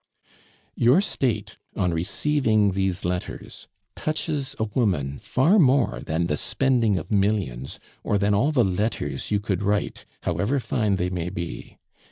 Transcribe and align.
"Your 0.75 0.99
state 0.99 1.57
on 1.75 1.93
receiving 1.93 2.71
these 2.71 3.05
letters 3.05 3.67
touches 3.95 4.55
a 4.57 4.63
woman 4.63 5.19
far 5.19 5.59
more 5.59 6.01
than 6.03 6.25
the 6.25 6.37
spending 6.37 6.97
of 6.97 7.11
millions, 7.11 7.79
or 8.03 8.17
than 8.17 8.33
all 8.33 8.51
the 8.51 8.63
letters 8.65 9.29
you 9.29 9.39
could 9.39 9.61
write, 9.61 10.07
however 10.23 10.59
fine 10.59 10.95
they 10.95 11.11
may 11.11 11.29
be. 11.29 11.77